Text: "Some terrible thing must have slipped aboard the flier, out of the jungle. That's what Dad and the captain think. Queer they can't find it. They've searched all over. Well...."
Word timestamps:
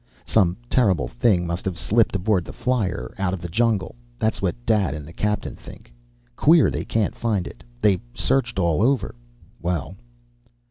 "Some 0.25 0.57
terrible 0.67 1.07
thing 1.07 1.45
must 1.45 1.63
have 1.65 1.77
slipped 1.77 2.15
aboard 2.15 2.43
the 2.43 2.53
flier, 2.53 3.13
out 3.19 3.35
of 3.35 3.39
the 3.43 3.47
jungle. 3.47 3.93
That's 4.17 4.41
what 4.41 4.65
Dad 4.65 4.95
and 4.95 5.05
the 5.07 5.13
captain 5.13 5.55
think. 5.55 5.93
Queer 6.35 6.71
they 6.71 6.85
can't 6.85 7.13
find 7.13 7.45
it. 7.45 7.63
They've 7.81 8.01
searched 8.15 8.57
all 8.57 8.81
over. 8.81 9.13
Well...." 9.61 9.95